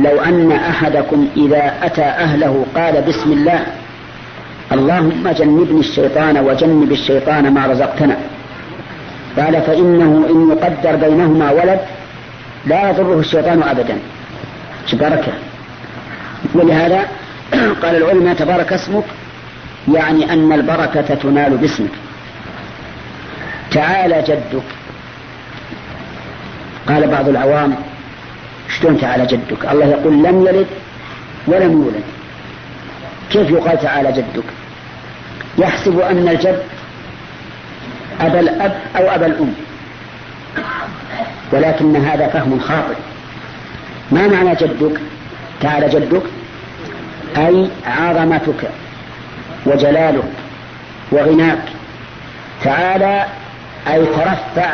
[0.00, 3.60] لو أن أحدكم إذا أتى أهله قال بسم الله
[4.72, 8.16] اللهم جنبني الشيطان وجنب الشيطان ما رزقتنا.
[9.38, 11.80] قال فإنه إن يقدر بينهما ولد
[12.68, 13.98] لا يضره الشيطان أبدا.
[14.92, 15.32] بركة
[16.54, 17.00] ولهذا
[17.82, 19.04] قال العلماء تبارك اسمك
[19.94, 21.90] يعني أن البركة تنال باسمك.
[23.70, 24.62] تعالى جدك.
[26.88, 27.74] قال بعض العوام
[28.78, 30.66] شلون تعالى جدك؟ الله يقول لم يلد
[31.46, 32.04] ولم يولد.
[33.30, 34.44] كيف يقال تعالى جدك؟
[35.58, 36.62] يحسب أن الجد
[38.20, 39.54] أبا الأب أو أبا الأم.
[41.52, 42.94] ولكن هذا فهم خاطئ.
[44.12, 45.00] ما معنى جدك؟
[45.60, 46.22] تعالى جدك.
[47.36, 48.70] أي عظمتك
[49.66, 50.32] وجلالك
[51.12, 51.62] وغناك.
[52.64, 53.24] تعالى
[53.88, 54.70] أي ترفع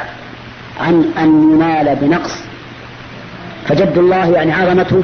[0.81, 2.45] عن أن ينال بنقص.
[3.69, 5.03] فجد الله يعني عظمته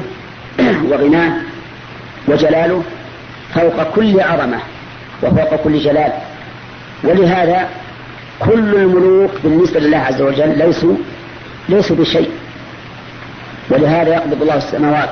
[0.59, 1.33] وغناه
[2.27, 2.83] وجلاله
[3.55, 4.57] فوق كل عظمة
[5.23, 6.11] وفوق كل جلال.
[7.03, 7.67] ولهذا
[8.39, 10.95] كل الملوك بالنسبة لله عز وجل ليسوا
[11.69, 12.29] ليسوا بشيء.
[13.69, 15.09] ولهذا يقبض الله السماوات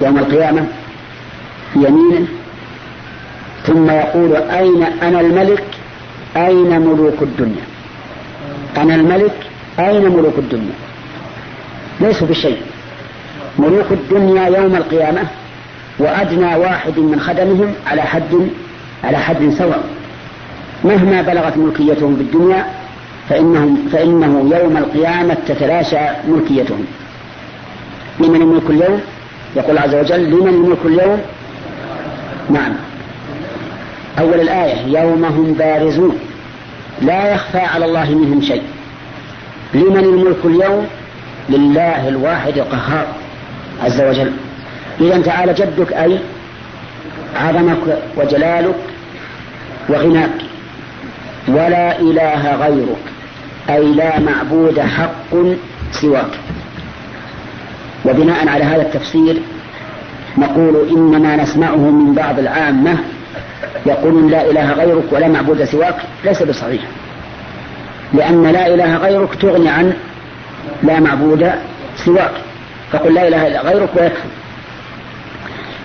[0.00, 0.66] يوم القيامة
[1.76, 2.26] يمينه
[3.66, 5.64] ثم يقول أين أنا الملك؟
[6.36, 7.64] أين ملوك الدنيا؟
[8.76, 9.34] أنا الملك؟
[9.78, 10.74] أين ملوك الدنيا؟
[12.00, 12.60] ليسوا بشيء.
[13.58, 15.22] ملوك الدنيا يوم القيامة
[15.98, 18.48] وأدنى واحد من خدمهم على حد
[19.04, 19.84] على حد سواء.
[20.84, 22.66] مهما بلغت ملكيتهم في الدنيا
[23.28, 26.86] فإنهم فإنه يوم القيامة تتلاشى ملكيتهم.
[28.20, 29.00] لمن الملك اليوم؟
[29.56, 31.20] يقول عز وجل لمن الملك اليوم؟
[32.50, 32.72] نعم.
[34.18, 36.18] أول الآية يوم هم بارزون.
[37.02, 38.62] لا يخفى على الله منهم شيء.
[39.74, 40.86] لمن الملك اليوم؟
[41.48, 43.06] لله الواحد القهار.
[43.84, 44.32] عز وجل.
[45.00, 46.18] إذا تعالى جدك أي
[47.36, 48.76] عظمك وجلالك
[49.88, 50.30] وغناك.
[51.48, 53.15] ولا إله غيرك.
[53.70, 55.36] أي لا معبود حق
[55.92, 56.30] سواك
[58.04, 59.42] وبناء على هذا التفسير
[60.38, 62.98] نقول إنما نسمعه من بعض العامة
[63.86, 66.82] يقولون لا إله غيرك ولا معبود سواك ليس بصحيح
[68.14, 69.92] لأن لا إله غيرك تغني عن
[70.82, 71.50] لا معبود
[71.96, 72.32] سواك
[72.92, 74.28] فقل لا إله إلا غيرك ويكفي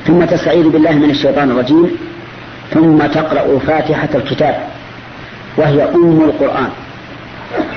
[0.08, 1.92] ثم تستعيذ بالله من الشيطان الرجيم
[2.74, 4.56] ثم تقرأ فاتحة الكتاب
[5.58, 6.70] وهي أم القرآن.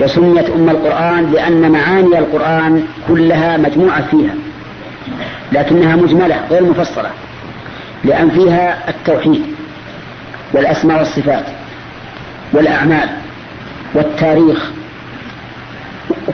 [0.00, 4.34] وسميت أم القرآن لأن معاني القرآن كلها مجموعة فيها
[5.52, 7.10] لكنها مجملة غير مفصلة
[8.04, 9.42] لأن فيها التوحيد
[10.52, 11.44] والأسماء والصفات
[12.52, 13.08] والأعمال
[13.94, 14.70] والتاريخ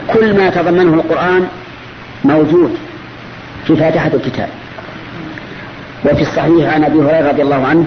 [0.08, 1.48] كل ما تضمنه القرآن
[2.24, 2.76] موجود
[3.66, 4.48] في فاتحة الكتاب.
[6.04, 7.84] وفي الصحيح عن أبي هريرة رضي الله عنه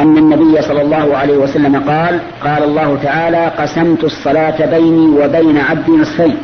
[0.00, 5.92] أن النبي صلى الله عليه وسلم قال قال الله تعالى قسمت الصلاة بيني وبين عبدي
[5.92, 6.36] نصفين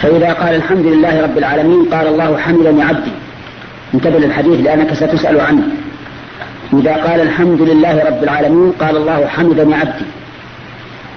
[0.00, 3.12] فإذا قال الحمد لله رب العالمين قال الله حمدني عبدي
[3.94, 5.62] انتبه للحديث لأنك ستسأل عنه.
[6.72, 10.04] إذا قال الحمد لله رب العالمين قال الله حمدني عبدي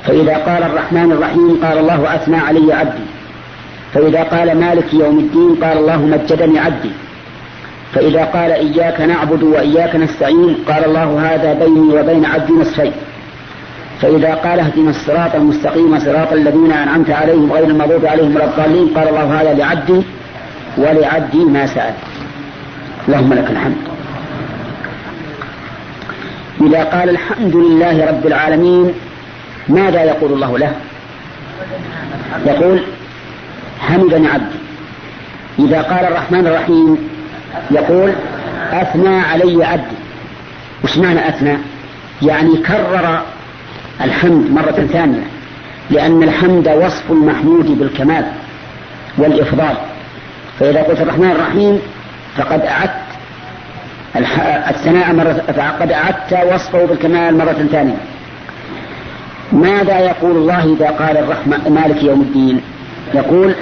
[0.06, 3.04] فإذا قال الرحمن الرحيم قال الله أثنى علي عبدي
[3.94, 6.92] فإذا قال مالك يوم الدين قال الله مجدني عبدي
[7.94, 12.92] فإذا قال إياك نعبد وإياك نستعين قال الله هذا بيني وبين عبدي نصفين.
[14.02, 19.08] فإذا قال اهدنا الصراط المستقيم صراط الذين أنعمت عليهم غير المغضوب عليهم ولا الضالين قال
[19.08, 20.02] الله هذا لعبدي
[20.78, 21.94] ولعبدي ما سأل.
[23.08, 23.78] اللهم لك الحمد.
[26.62, 28.94] إذا قال الحمد لله رب العالمين
[29.70, 30.72] ماذا يقول الله له؟
[32.46, 32.84] يقول
[33.80, 34.60] حمدني عبدي.
[35.60, 37.13] إذا قال الرحمن الرحيم
[37.72, 38.14] يقول
[38.72, 39.96] أثنى علي عبدي.
[40.84, 41.58] وش معنى أثنى؟
[42.22, 43.22] يعني كرر
[44.02, 45.24] الحمد مرة ثانية
[45.90, 48.26] لأن الحمد وصف المحمود بالكمال
[49.18, 49.78] والإفضال.
[50.60, 51.80] فإذا قلت الرحمن الرحيم
[52.38, 53.04] فقد أعدت
[54.70, 57.98] الثناء مرة فقد أعدت وصفه بالكمال مرة ثانية.
[59.52, 62.62] ماذا يقول الله إذا قال الرحمة مالك يوم الدين؟
[63.14, 63.56] يقول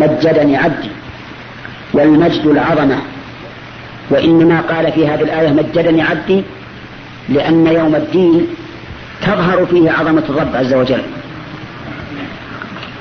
[0.00, 0.90] مجدني عبدي
[1.92, 2.98] والمجد العظمة.
[4.10, 6.42] وإنما قال في هذه الآية مجدني عبدي
[7.28, 8.46] لأن يوم الدين
[9.22, 11.02] تظهر فيه عظمة الرب عز وجل.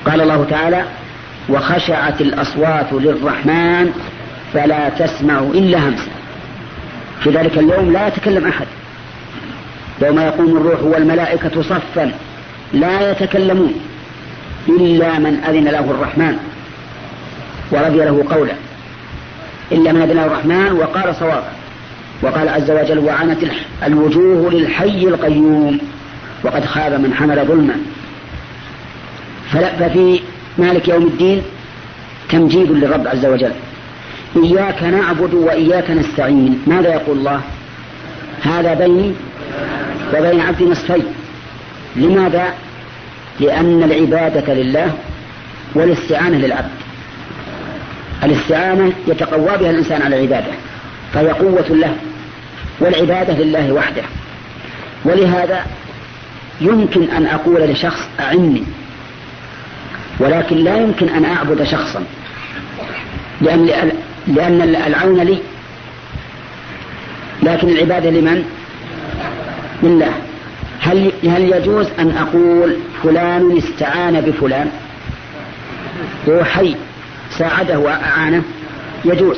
[0.05, 0.83] قال الله تعالى
[1.49, 3.91] وخشعت الأصوات للرحمن
[4.53, 6.11] فلا تسمع إلا همسا
[7.23, 8.67] في ذلك اليوم لا يتكلم أحد.
[10.01, 12.11] يوم يقوم الروح والملائكة صفا
[12.73, 13.73] لا يتكلمون
[14.69, 16.37] إلا من أذن له الرحمن
[17.71, 18.53] ورضي له قولا
[19.71, 21.51] إلا من له الرحمن وقال صوابا
[22.21, 23.37] وقال عز وجل وعنت
[23.83, 25.79] الوجوه للحي القيوم
[26.43, 27.75] وقد خاب من حمل ظلما.
[29.51, 30.19] ففي
[30.57, 31.41] مالك يوم الدين
[32.29, 33.51] تمجيد للرب عز وجل
[34.35, 36.63] إياك نعبد وإياك نستعين.
[36.67, 37.41] ماذا يقول الله؟
[38.41, 39.13] هذا بيني
[40.13, 41.05] وبين عبد نصفين.
[41.95, 42.45] لماذا؟
[43.39, 44.93] لأن العبادة لله
[45.75, 46.76] والاستعانة للعبد.
[48.23, 50.51] الاستعانة يتقوى بها الإنسان على العبادة
[51.13, 51.95] فهي قوة له
[52.79, 54.03] والعبادة لله وحده.
[55.05, 55.65] ولهذا
[56.61, 58.63] يمكن أن أقول لشخص أعني
[60.19, 62.03] ولكن لا يمكن أن أعبد شخصا
[63.41, 63.91] لأن
[64.27, 65.37] لأن العون لي
[67.43, 68.43] لكن العبادة لمن؟
[69.83, 70.11] لله.
[70.81, 74.71] هل هل يجوز أن أقول فلان استعان بفلان؟
[76.29, 76.75] هو حي.
[77.37, 78.43] ساعده وأعانه
[79.05, 79.37] يجوز.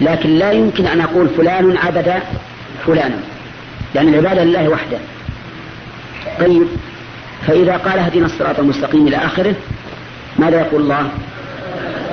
[0.00, 2.14] لكن لا يمكن أن أقول فلان عبد
[2.86, 3.18] فلانا
[3.94, 4.98] لأن العبادة لله وحده.
[6.40, 6.66] طيب
[7.46, 9.54] فإذا قال اهدنا الصراط المستقيم إلى آخره
[10.38, 11.08] ماذا يقول الله؟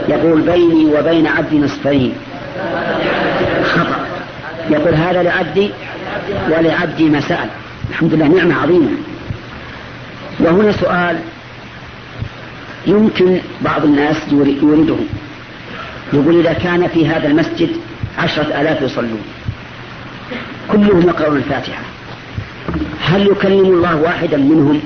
[0.09, 2.13] يقول بيني وبين عبدي نصفين.
[3.63, 4.05] خطأ.
[4.69, 5.71] يقول هذا لعبدي
[6.49, 7.49] ولعبدي ما سأل.
[7.89, 8.89] الحمد لله نعمة عظيمة.
[10.39, 11.19] وهنا سؤال
[12.87, 14.95] يمكن بعض الناس يورده
[16.13, 17.69] يقول إذا كان في هذا المسجد
[18.17, 19.21] عشرة آلاف يصلون.
[20.71, 21.81] كلهم يقرؤون الفاتحة.
[23.01, 24.81] هل يكلم الله واحدا منهم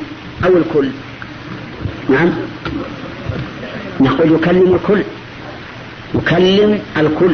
[0.46, 0.90] أو الكل؟
[2.10, 2.30] نعم.
[4.00, 5.04] نقول يكلم الكل.
[6.16, 7.34] يكلم الكل.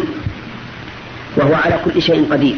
[1.38, 2.56] وهو على كل شيء قدير.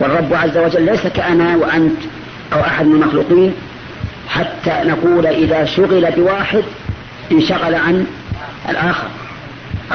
[0.00, 1.96] والرب عز وجل ليس كأنا وأنت
[2.52, 3.52] أو أحد من المخلوقين
[4.28, 6.62] حتى نقول إذا شغل بواحد
[7.32, 8.06] انشغل عن
[8.68, 9.08] الآخر.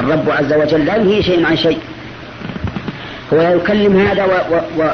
[0.00, 1.78] الرب عز وجل لا ينهي شيء عن شيء.
[3.32, 4.90] هو يكلم هذا و و و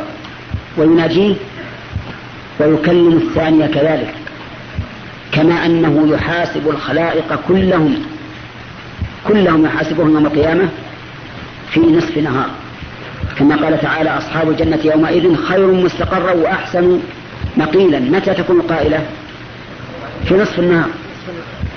[0.76, 1.34] ويناجيه
[2.61, 4.14] ويكلم الثانية كذلك.
[5.32, 7.97] كما أنه يحاسب الخلائق كلهم
[9.28, 10.68] كلهم يحاسبهم يوم القيامة
[11.70, 12.51] في نصف نهار.
[13.38, 17.01] كما قال تعالى أصحاب الجنة يومئذ خير مستقرا وأحسن
[17.57, 17.99] مقيلا.
[17.99, 19.07] متى تكون القائلة
[20.24, 20.88] في نصف النهار.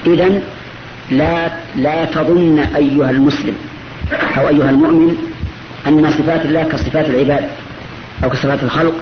[0.07, 0.41] إذا
[1.11, 3.55] لا لا تظن أيها المسلم
[4.37, 5.17] أو أيها المؤمن
[5.87, 7.49] أن صفات الله كصفات العباد
[8.23, 8.93] أو كصفات الخلق.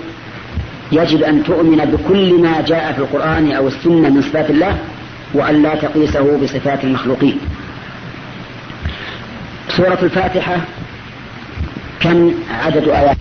[0.92, 4.78] يجب أن تؤمن بكل ما جاء في القرآن أو السنة من صفات الله
[5.34, 7.38] وأن لا تقيسه بصفات المخلوقين.
[9.78, 10.58] سورة الفاتحة
[12.00, 12.32] كم
[12.64, 13.18] عدد آيات؟